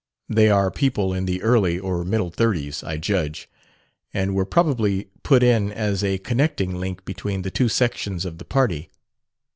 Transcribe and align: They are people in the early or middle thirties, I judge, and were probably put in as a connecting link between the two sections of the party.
They 0.27 0.49
are 0.49 0.71
people 0.71 1.13
in 1.13 1.27
the 1.27 1.43
early 1.43 1.77
or 1.77 2.03
middle 2.03 2.31
thirties, 2.31 2.83
I 2.83 2.97
judge, 2.97 3.47
and 4.11 4.33
were 4.33 4.47
probably 4.47 5.09
put 5.21 5.43
in 5.43 5.71
as 5.71 6.03
a 6.03 6.17
connecting 6.17 6.73
link 6.79 7.05
between 7.05 7.43
the 7.43 7.51
two 7.51 7.69
sections 7.69 8.25
of 8.25 8.39
the 8.39 8.45
party. 8.45 8.89